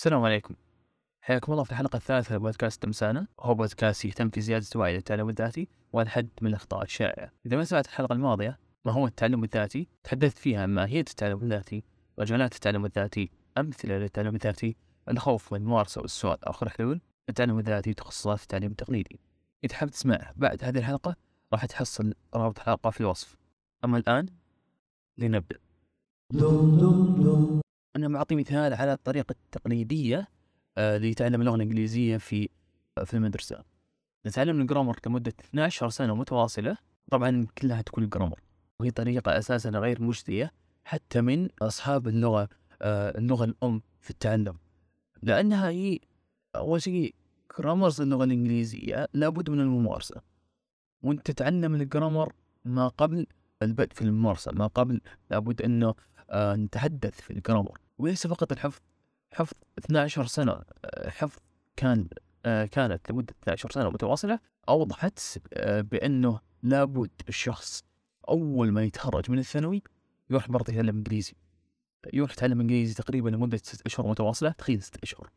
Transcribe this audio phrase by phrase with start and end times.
[0.00, 0.54] السلام عليكم.
[1.20, 5.68] حياكم الله في الحلقة الثالثة لبودكاست تمسانة وهو بودكاست يهتم في زيادة وعي للتعلم الذاتي
[5.92, 7.32] والحد من الأخطاء الشائعة.
[7.46, 11.84] إذا ما سمعت الحلقة الماضية ما هو التعلم الذاتي؟ تحدثت فيها عن ماهية التعلم الذاتي؟
[12.18, 14.76] مجالات التعلم الذاتي؟ أمثلة للتعلم الذاتي؟
[15.08, 19.20] الخوف من الممارسة والسؤال آخر حلول؟ التعلم الذاتي تخصصات التعليم التقليدي.
[19.64, 21.16] إذا حاب تسمع بعد هذه الحلقة
[21.52, 23.36] راح تحصل رابط الحلقة في الوصف.
[23.84, 24.26] أما الآن
[25.18, 25.58] لنبدأ.
[27.96, 30.28] أنا معطي مثال على الطريقة التقليدية
[30.78, 32.48] آه، لتعلم اللغة الإنجليزية في
[32.98, 33.64] آه، في المدرسة.
[34.26, 36.76] نتعلم الجرامر لمدة 12 سنة متواصلة.
[37.10, 38.40] طبعا كلها تكون جرامر
[38.80, 40.52] وهي طريقة أساسا غير مجدية
[40.84, 42.48] حتى من أصحاب اللغة
[42.82, 44.56] آه، اللغة الأم في التعلم.
[45.22, 45.98] لأنها هي
[46.56, 47.14] أول شيء
[47.58, 50.20] جرامرز اللغة الإنجليزية لابد من الممارسة.
[51.02, 52.32] وأنت تتعلم الجرامر
[52.64, 53.26] ما قبل
[53.62, 55.94] البدء في الممارسة ما قبل لابد أنه
[56.34, 58.80] نتحدث في الجرامر وليس فقط الحفظ
[59.32, 60.52] حفظ 12 سنة
[60.84, 61.38] آه، حفظ
[61.76, 62.08] كان
[62.46, 67.84] آه، كانت لمدة 12 سنة متواصلة أوضحت بأنه لابد الشخص
[68.28, 69.82] أول ما يتخرج من الثانوي
[70.30, 71.34] يروح برضه يتعلم إنجليزي.
[72.12, 75.30] يروح يتعلم إنجليزي تقريبا لمدة ست أشهر متواصلة تخيل ست أشهر.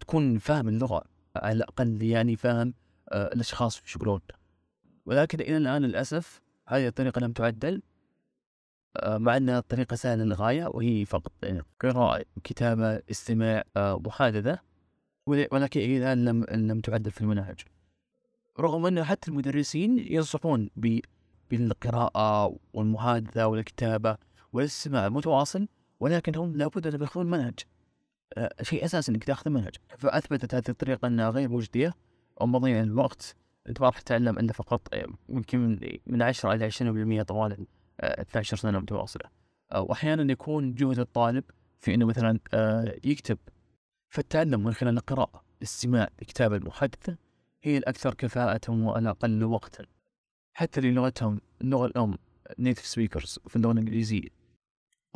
[0.00, 1.04] تكون فاهم اللغة
[1.36, 2.74] على الأقل يعني فاهم
[3.12, 4.20] الأشخاص في يشغلون
[5.06, 7.82] ولكن إلى الآن للأسف هذه الطريقة لم تعدل.
[9.04, 11.32] مع أنها طريقة سهلة للغاية وهي فقط
[11.80, 14.58] قراءة كتابة استماع آه، محادثة
[15.26, 17.60] ولكن إلى الآن لم لم تعدل في المناهج.
[18.60, 20.70] رغم أن حتى المدرسين ينصحون
[21.50, 24.16] بالقراءة والمحادثة والكتابة
[24.52, 25.68] والاستماع المتواصل
[26.00, 27.54] ولكن هم لابد أن يأخذون منهج
[28.34, 31.94] آه، شيء أساسي أنك تأخذ منهج فأثبتت هذه الطريقة أنها غير مجدية
[32.40, 33.36] ومضيع الوقت.
[33.68, 34.88] أنت ما راح تتعلم إلا فقط
[35.28, 36.70] يمكن من 10 إلى
[37.20, 37.66] 20% طوال
[38.02, 39.30] 12 سنة متواصلة.
[39.76, 41.44] وأحيانا يكون جهد الطالب
[41.80, 43.38] في أنه مثلا آه، يكتب.
[44.08, 47.16] فالتعلم من خلال القراءة الاستماع الكتابة المحدثة
[47.62, 49.84] هي الأكثر كفاءة والأقل وقتا.
[50.54, 52.18] حتى للغتهم اللغة الأم
[52.58, 54.28] نيتف سبيكرز في اللغة الإنجليزية.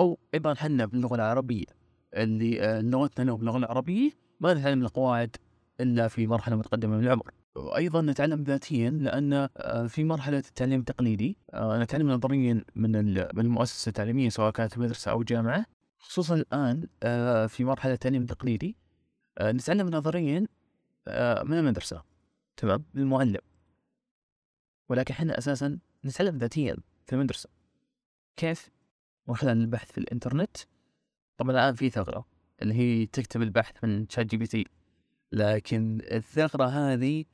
[0.01, 1.67] أو أيضا حنا باللغة العربية
[2.15, 4.11] اللي آه، لغتنا باللغة العربية
[4.41, 5.37] ما نتعلم القواعد
[5.81, 7.31] إلا في مرحلة متقدمة من العمر.
[7.57, 12.97] وأيضا نتعلم ذاتيا لأن آه، في مرحلة التعليم التقليدي آه، نتعلم نظريا من
[13.39, 15.67] المؤسسة التعليمية سواء كانت مدرسة أو جامعة.
[15.99, 18.77] خصوصا الآن آه، في مرحلة التعليم التقليدي
[19.43, 20.47] نتعلم نظريا
[21.45, 22.03] من المدرسة.
[22.57, 23.41] تمام؟ من المعلم.
[24.89, 27.49] ولكن إحنا أساسا نتعلم ذاتيا في المدرسة.
[28.37, 28.71] كيف؟
[29.29, 30.57] من خلال البحث في الإنترنت.
[31.37, 32.27] طبعا الآن في ثغرة
[32.63, 34.67] اللي هي تكتب البحث من ChatGPT
[35.33, 37.25] لكن الثغرة هذه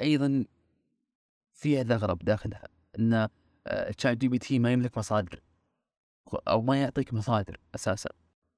[0.00, 0.44] أيضا
[1.52, 2.68] فيها ثغره بداخلها
[2.98, 3.28] إن
[3.98, 5.40] ChatGPT ما يملك مصادر
[6.48, 8.10] أو ما يعطيك مصادر أساسا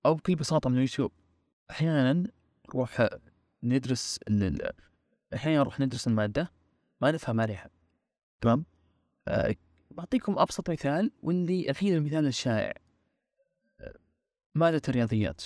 [0.06, 1.12] أو بكل بساطة من اليوتيوب.
[1.70, 2.24] أحيانا
[2.68, 3.08] نروح
[3.62, 4.20] ندرس
[5.34, 6.50] أحيانا نروح ندرس المادة
[7.00, 7.70] ما نفهم عليها.
[8.40, 8.64] تمام؟
[9.28, 9.54] أه
[9.90, 12.74] بعطيكم أبسط مثال واللي الحين المثال الشائع.
[13.80, 13.94] آه،
[14.54, 15.42] مادة الرياضيات.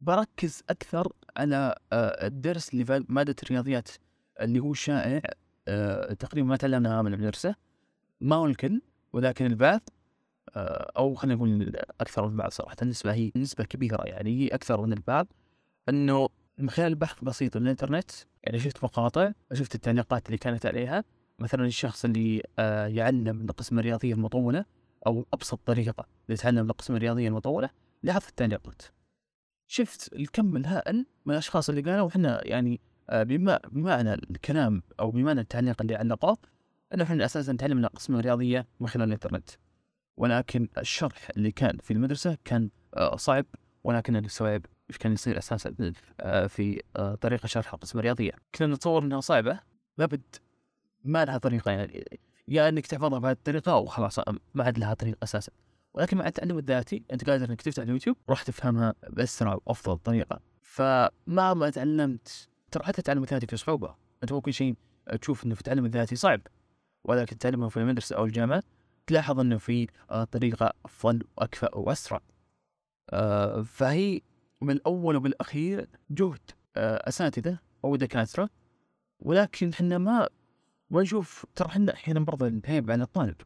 [0.00, 3.88] بركز أكثر على آه، الدرس اللي في مادة الرياضيات.
[4.40, 5.22] اللي هو شائع
[5.68, 7.54] آه، تقريبا ما تعلمناها من المدرسة
[8.20, 8.82] ما هو الكل
[9.12, 9.80] ولكن البعض
[10.56, 14.80] آه، أو خلينا نقول أكثر من البعض صراحة النسبة هي نسبة كبيرة يعني هي أكثر
[14.80, 15.26] من البعض
[15.88, 16.28] أنه
[16.58, 18.10] من خلال بحث بسيط من الإنترنت
[18.44, 21.04] يعني شفت مقاطع شفت التعليقات اللي كانت عليها
[21.38, 22.42] مثلا الشخص اللي
[22.96, 24.64] يعلم القسم الرياضية المطولة
[25.06, 27.70] أو أبسط طريقة ليتعلم القسم الرياضية المطولة
[28.02, 28.82] لاحظت التعليقات.
[29.66, 35.82] شفت الكم الهائل من الأشخاص اللي قالوا إحنا يعني آه، بمعنى الكلام أو بمعنى التعليق
[35.82, 36.38] اللي علقوه
[36.94, 39.50] انه إحنا أساسا تعلمنا القسم الرياضية من خلال الإنترنت.
[40.16, 43.46] ولكن الشرح اللي كان في المدرسة كان آه، صعب
[43.84, 46.82] ولكن نستوعب إيش كان يصير أساسا آه، في
[47.20, 48.32] طريقة شرح القسم الرياضية.
[48.54, 49.60] كنا نتصور إنها صعبة
[49.98, 50.22] لابد
[51.04, 52.04] ما لها طريقة يعني
[52.48, 54.18] يا إنك تحفظها بهذه الطريقة أو خلاص
[54.54, 55.52] ما عاد لها طريقة أساسا.
[55.94, 60.40] ولكن مع التعلم الذاتي أنت قادر إنك تفتح اليوتيوب راح تفهمها بأسرع وأفضل طريقة.
[60.62, 63.94] فما ما تعلمت ترى حتى التعلم الذاتي في صعوبة.
[64.22, 64.74] أنت ممكن شيء
[65.20, 66.40] تشوف إنه في التعلم الذاتي صعب
[67.04, 68.62] ولكن تعلمه في المدرسة أو الجامعة
[69.06, 72.20] تلاحظ إنه في آه، طريقة أفضل وأكفأ وأسرع.
[73.10, 74.20] آه، فهي
[74.60, 76.40] من الأول وبالأخير جهد.
[76.76, 78.50] آه، أساتذة أو دكاترة
[79.20, 80.28] ولكن إحنا ما
[80.90, 83.36] ما نشوف ترى إحنا أحيانا برضه العيب على الطالب.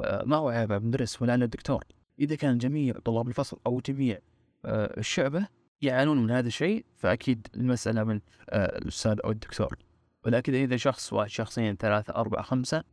[0.00, 1.84] ما هو عيب على المدرس ولا على الدكتور.
[2.18, 4.18] إذا كان جميع طلاب الفصل أو جميع
[4.64, 5.48] الشعبة
[5.82, 8.20] يعانون من هذا الشيء فأكيد المسألة من
[8.50, 9.78] آه، الأستاذ أو الدكتور.
[10.24, 12.84] ولكن إذا شخص واحد شخصين ثلاثة أربعة خمسة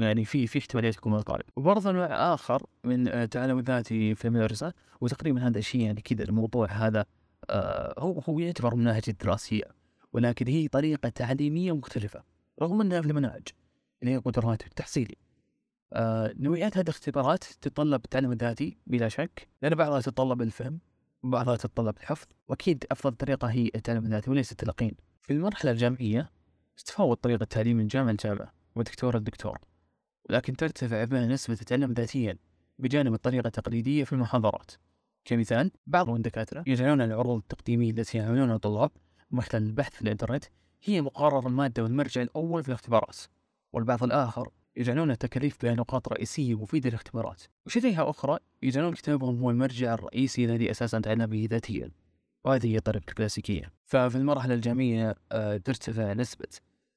[0.00, 4.24] يعني في في احتمالية تكون من الطالب وبرضه نوع آخر من التعلم آه، الذاتي في
[4.24, 7.04] المدرسة وتقريبا هذا الشيء يعني كذا الموضوع هذا
[7.50, 9.64] آه هو هو يعتبر مناهج الدراسية.
[10.12, 12.22] ولكن هي طريقة تعليمية مختلفة
[12.62, 13.48] رغم أنها في المناهج
[14.02, 15.16] اللي هي قدرات التحصيلي
[16.38, 20.78] نوعيات هذه الاختبارات تتطلب التعلم الذاتي بلا شك لأن بعضها تتطلب الفهم.
[21.26, 24.96] وبعضها تتطلب الحفظ وأكيد أفضل طريقة هي التعلم الذاتي وليس التلقين.
[25.22, 26.30] في المرحلة الجامعية
[26.76, 29.58] تتفاوت طريقة التعليم من جامعة لجامعة ودكتور لدكتور
[30.30, 32.38] ولكن ترتفع بها نسبة التعلم ذاتيا
[32.78, 34.70] بجانب الطريقة التقليدية في المحاضرات.
[35.24, 38.90] كمثال بعض الدكاترة يجعلون العروض التقديمية التي يعملونها الطلاب
[39.40, 40.44] خلال البحث في الإنترنت
[40.82, 43.16] هي مقرر المادة والمرجع الأول في الاختبارات
[43.72, 47.42] والبعض الآخر يجعلون التكاليف بها نقاط رئيسية مفيدة للاختبارات.
[47.66, 51.90] وشريحة أخرى؟ يجعلون كتابهم هو المرجع الرئيسي الذي أساسا تعلم به ذاتيا.
[52.44, 53.72] وهذه هي الطريقة الكلاسيكية.
[53.86, 56.48] ففي المرحلة الجامعية آه، ترتفع نسبة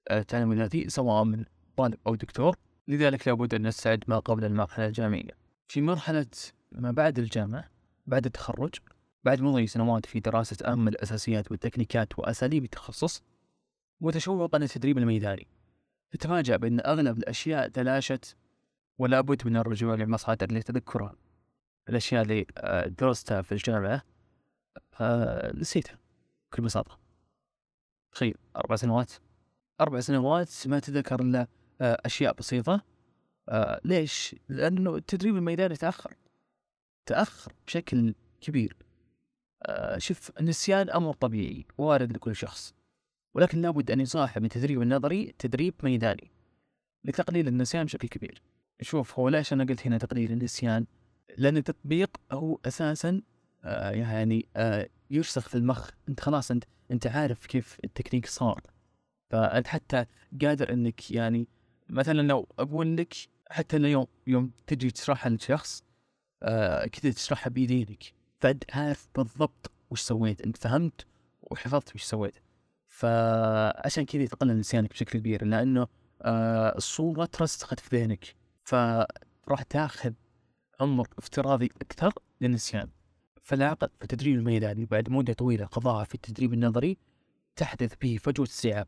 [0.07, 1.45] آه، التعلم الذاتي سواء من
[1.77, 2.55] طالب أو دكتور.
[2.87, 5.31] لذلك لابد أن نستعد ما قبل المرحلة الجامعية.
[5.67, 6.27] في مرحلة
[6.71, 7.69] ما بعد الجامعة
[8.07, 8.75] بعد التخرج
[9.23, 13.23] بعد مضي سنوات في دراسة أهم الأساسيات والتكنيكات وأساليب التخصص
[14.01, 15.47] وتشوقا للتدريب الميداني.
[16.11, 18.35] تتفاجأ بأن أغلب الأشياء تلاشت
[18.97, 21.15] ولا بد من الرجوع للمصادر لتذكرها.
[21.89, 24.03] الأشياء اللي آه، درستها في الجامعة
[25.01, 25.99] آه، نسيتها
[26.51, 26.99] بكل بساطة.
[28.11, 29.11] تخيل أربع سنوات.
[29.81, 31.47] أربع سنوات ما تذكر إلا
[31.81, 32.81] آه، أشياء بسيطة.
[33.85, 36.15] ليش؟ لأنه التدريب الميداني تأخر.
[37.05, 38.77] تأخر بشكل كبير.
[39.97, 42.73] شوف النسيان أمر طبيعي وارد لكل شخص.
[43.33, 46.31] ولكن لابد أن يصاحب التدريب النظري تدريب ميداني
[47.03, 48.41] لتقليل النسيان بشكل كبير.
[48.81, 50.85] شوف هو ليش أنا قلت هنا تقليل النسيان؟
[51.37, 53.21] لأن التطبيق هو أساسا
[53.63, 55.89] آه يعني آه يرسخ في المخ.
[56.09, 58.61] أنت خلاص أنت أنت عارف كيف التكنيك صار.
[59.29, 60.05] فأنت حتى
[60.41, 61.47] قادر أنك يعني
[61.89, 63.13] مثلا لو أقول لك
[63.49, 65.83] حتى اليوم يوم تجي تشرحها لشخص
[66.43, 68.03] آه كذا تشرحها بيدينك.
[68.39, 71.05] فأنت عارف بالضبط وش سويت أنت فهمت
[71.41, 72.35] وحفظت وش سويت.
[72.99, 75.87] فعشان كذا يتقنن نسيانك بشكل كبير لأنه
[76.21, 80.13] آه الصورة ترسخت في ذهنك فراح تاخذ
[80.79, 82.89] عمر افتراضي أكثر للنسيان
[83.43, 86.97] فالعقل في التدريب الميداني بعد مدة طويلة قضاها في التدريب النظري
[87.55, 88.87] تحدث به فجوة استيعاب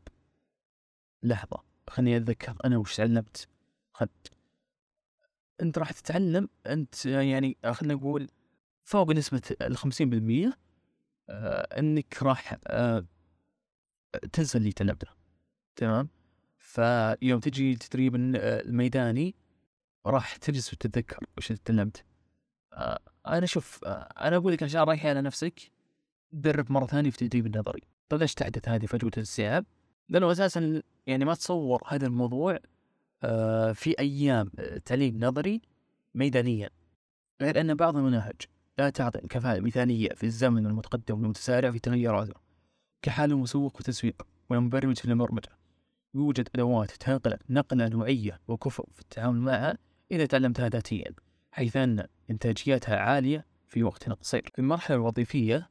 [1.22, 3.48] لحظة خليني أتذكر أنا وش تعلمت.
[3.92, 4.30] خدت
[5.62, 8.28] أنت راح تتعلم أنت يعني خلينا نقول
[8.84, 10.58] فوق نسبة الخمسين بالمية
[11.28, 13.04] آه إنك راح آه
[14.32, 15.06] تنسى اللي تعلمته
[15.76, 16.08] تمام.
[16.58, 19.34] فيوم تجي التدريب الميداني
[20.06, 22.04] راح تجلس وتتذكر وش تعلمت
[22.72, 25.60] آه أنا شوف آه أنا أقول لك عشان رايح على نفسك
[26.32, 27.82] درب مرة ثانية في التدريب النظري.
[28.08, 29.64] طيب ليش تحدث هذه فجوه الاستيعاب
[30.08, 32.58] لأنه أساسا يعني ما تصور هذا الموضوع
[33.22, 34.50] آه في أيام
[34.84, 35.60] تعليم نظري
[36.14, 36.70] ميدانيا.
[37.42, 38.40] غير أن بعض المناهج
[38.78, 42.34] لا تعطي الكفاءة المثالية في الزمن المتقدم والمتسارع في تغيراته
[43.02, 45.48] كحال مسوق وتسويق ومبرمج في البرمجة
[46.14, 49.78] يوجد أدوات تنقلك نقلة نوعية وكفء في التعامل معها
[50.10, 51.14] إذا تعلمتها ذاتيا
[51.52, 54.50] حيث أن إنتاجيتها عالية في وقت قصير.
[54.54, 55.70] في المرحلة الوظيفية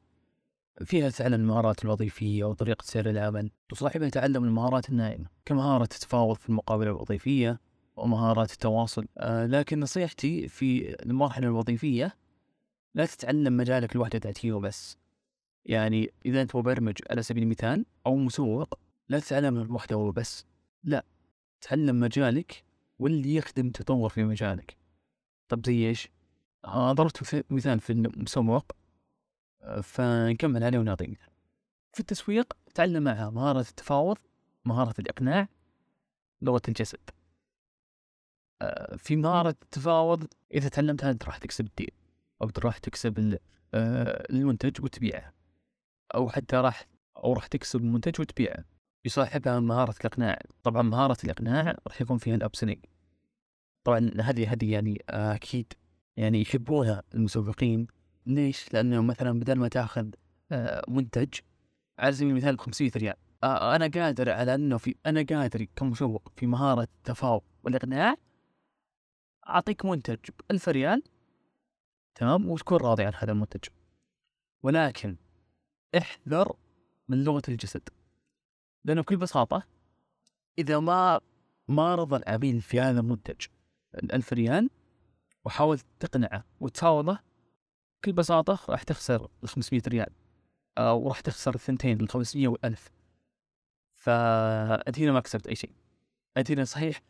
[0.85, 6.91] فيها تعلم المهارات الوظيفية وطريقة سير العمل تصاحبها تعلم المهارات الناعمة كمهارة التفاوض في المقابلة
[6.91, 7.59] الوظيفية
[7.95, 9.05] ومهارات التواصل.
[9.17, 12.15] آه لكن نصيحتي في المرحلة الوظيفية
[12.95, 15.00] لا تتعلم مجالك لوحدة ذاتية وبس.
[15.65, 20.45] يعني إذا أنت مبرمج على سبيل المثال أو مسوق لا تتعلم المحتوى بس
[20.83, 21.05] لا
[21.61, 22.63] تعلم مجالك
[22.99, 24.77] واللي يخدم تطور في مجالك.
[25.49, 26.09] طب زي إيش؟
[26.67, 28.71] ضربت مثال في المسوق
[29.81, 31.29] فنكمل عليه ونعطي مثال.
[31.93, 34.17] في التسويق تعلم معها مهارة التفاوض
[34.65, 35.47] مهارة الإقناع
[36.41, 37.09] لغة الجسد.
[38.97, 41.91] في مهارة التفاوض إذا تعلمتها أنت راح تكسب الدين
[42.41, 43.39] أو راح تكسب
[44.29, 45.33] المنتج وتبيعه.
[46.15, 46.87] أو حتى راح
[47.17, 48.65] أو راح تكسب منتج وتبيعه.
[49.05, 50.39] يصاحبها مهارة الإقناع.
[50.63, 52.85] طبعا مهارة الإقناع راح يكون فيها الأبسنينج
[53.83, 55.73] طبعا هذه هذه يعني أكيد
[56.17, 57.87] يعني يحبونها المسوقين.
[58.25, 60.09] ليش؟ لأنه مثلا بدل ما تأخذ
[60.51, 61.33] آه، منتج
[61.99, 63.15] على سبيل المثال ب 500 ريال.
[63.43, 68.15] آه، أنا قادر على أنه في أنا قادر كمسوق في مهارة التفاوض والإقناع
[69.49, 71.03] أعطيك منتج ب 1000 ريال
[72.15, 73.69] تمام؟ وتكون راضي عن هذا المنتج.
[74.63, 75.15] ولكن
[75.97, 76.55] احذر
[77.07, 77.89] من لغة الجسد.
[78.85, 79.63] لأنه بكل بساطة
[80.59, 81.19] إذا ما
[81.67, 83.45] ما رضى العميل في هذا المنتج
[83.95, 84.69] الألف ريال
[85.45, 87.19] وحاول تقنعه وتفاوضه
[88.01, 90.09] بكل بساطة راح تخسر ال 500 ريال
[90.77, 92.91] أو راح تخسر الثنتين ال 500 والألف.
[93.95, 95.71] فأنت هنا ما كسبت أي شيء.
[96.37, 97.01] أنت هنا صحيح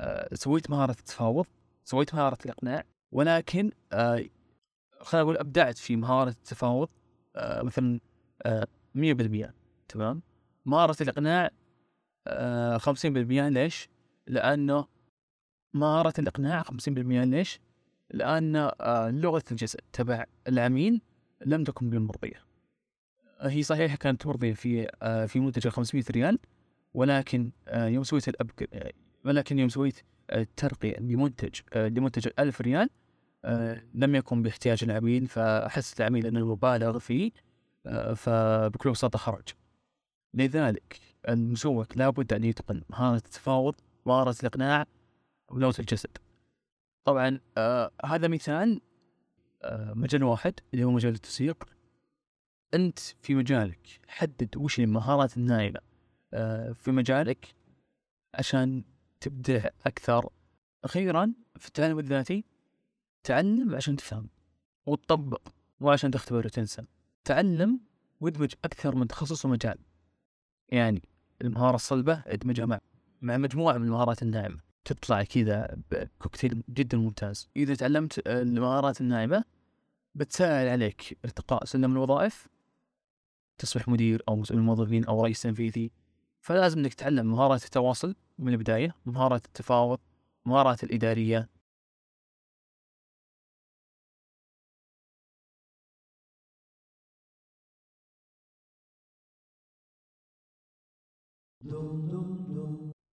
[0.00, 1.46] آه، سويت مهارة التفاوض
[1.84, 4.24] سويت مهارة الإقناع ولكن آه،
[5.00, 6.88] خلينا نقول أبدعت في مهارة التفاوض
[7.36, 8.00] آه، مثلا
[8.94, 9.54] مية بالمية
[9.88, 10.22] تمام
[10.66, 11.50] مهارة الإقناع
[12.78, 13.88] خمسين بالمية ليش؟
[14.26, 14.86] لأنه
[15.74, 17.60] مهارة الإقناع خمسين بالمية ليش؟
[18.10, 21.00] لأن آه، لغة الجسد تبع العميل
[21.46, 22.44] لم تكن بالمرضية
[23.40, 26.38] هي صحيح كانت مرضية في آه، في منتج 500 ريال
[26.94, 28.86] ولكن آه، يوم سويت الأبك
[29.24, 30.00] ولكن يوم سويت
[30.32, 32.90] الترقية لمنتج لمنتج 1000 ريال
[33.94, 37.30] لم يكن باحتياج العميل فأحس العميل أنه مبالغ فيه
[38.14, 39.48] فبكل بساطة خرج.
[40.34, 42.82] لذلك المسوق لابد أن يتقن.
[42.90, 43.74] مهارة التفاوض
[44.06, 44.86] مهارة الإقناع
[45.48, 46.18] ولغة الجسد.
[47.04, 48.80] طبعا آه هذا مثال
[49.62, 51.64] آه مجال واحد اللي هو مجال التسويق
[52.74, 55.80] أنت في مجالك حدد وش المهارات الناعمة
[56.34, 57.54] آه في مجالك
[58.34, 58.84] عشان
[59.20, 60.28] تبدع أكثر.
[60.84, 62.44] أخيرا في التعلم الذاتي
[63.24, 64.28] تعلم عشان تفهم
[64.86, 65.48] وتطبق
[65.80, 66.82] مو عشان تختبر وتنسى.
[67.30, 67.80] تعلم
[68.20, 69.78] وادمج أكثر من تخصص ومجال.
[70.68, 71.02] يعني
[71.42, 72.80] المهارة الصلبة ادمجها مع
[73.20, 74.58] مع مجموعة من المهارات الناعمة.
[74.84, 77.48] تطلع كذا بكوكتيل جدا ممتاز.
[77.56, 79.44] إذا تعلمت المهارات الناعمة
[80.14, 82.48] بتسهل عليك ارتقاء سلم الوظائف
[83.58, 85.90] تصبح مدير أو مسؤول الموظفين أو رئيس تنفيذي.
[86.40, 89.98] فلازم إنك تتعلم مهارات التواصل من البداية مهارات التفاوض
[90.44, 91.48] مهارات الإدارية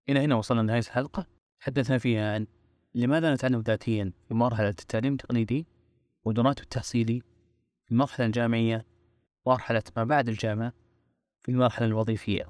[0.08, 1.26] إلى هنا وصلنا لنهاية الحلقة.
[1.60, 2.46] تحدثنا فيها عن
[2.94, 5.66] لماذا نتعلم ذاتيا في مرحلة التعليم التقليدي
[6.24, 7.20] ودراته التحصيلي
[7.84, 8.86] في المرحلة الجامعية
[9.46, 10.72] مرحلة ما بعد الجامعة
[11.40, 12.48] في المرحلة الوظيفية.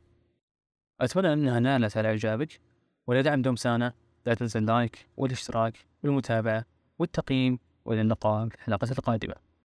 [1.00, 2.60] أتمنى أنها نالت على إعجابك
[3.06, 3.94] ولدعم دوم سانا
[4.26, 6.64] لا تنسى اللايك والاشتراك والمتابعة
[6.98, 9.47] والتقييم وإلى اللقاء في الحلقة القادمة.